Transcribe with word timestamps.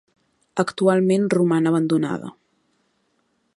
Actualment 0.63 1.27
roman 1.39 1.71
abandonada. 1.73 2.35